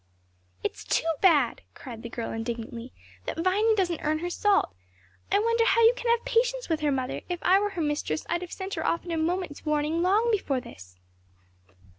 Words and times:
"It 0.63 0.73
is 0.73 0.83
too 0.83 1.05
bad!" 1.21 1.61
cried 1.75 2.01
the 2.01 2.09
girl, 2.09 2.31
indignantly; 2.31 2.91
"that 3.27 3.37
Viny 3.37 3.75
doesn't 3.75 4.01
earn 4.01 4.17
her 4.17 4.31
salt! 4.31 4.73
I 5.31 5.37
wonder 5.37 5.63
how 5.63 5.81
you 5.83 5.93
can 5.95 6.09
have 6.09 6.25
patience 6.25 6.67
with 6.69 6.79
her, 6.79 6.91
mother, 6.91 7.21
if 7.29 7.37
I 7.43 7.59
were 7.59 7.69
her 7.69 7.83
mistress 7.83 8.25
I'd 8.27 8.41
have 8.41 8.51
sent 8.51 8.73
her 8.73 8.83
off 8.87 9.05
at 9.05 9.11
a 9.11 9.17
moment's 9.17 9.63
warning 9.63 10.01
long 10.01 10.31
before 10.31 10.59
this." 10.59 10.97